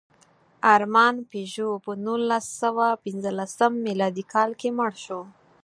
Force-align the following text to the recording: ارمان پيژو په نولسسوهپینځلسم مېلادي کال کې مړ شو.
ارمان 0.73 1.15
پيژو 1.31 1.69
په 1.83 1.91
نولسسوهپینځلسم 2.05 3.73
مېلادي 3.85 4.23
کال 4.33 4.51
کې 4.59 4.69
مړ 4.77 4.91
شو. 5.03 5.21